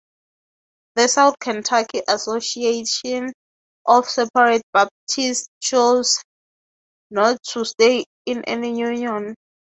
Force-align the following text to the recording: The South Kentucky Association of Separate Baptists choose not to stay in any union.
The 0.95 1.07
South 1.07 1.37
Kentucky 1.37 2.01
Association 2.07 3.31
of 3.85 4.09
Separate 4.09 4.63
Baptists 4.73 5.47
choose 5.61 6.23
not 7.11 7.37
to 7.49 7.63
stay 7.63 8.05
in 8.25 8.43
any 8.45 8.79
union. 8.79 9.35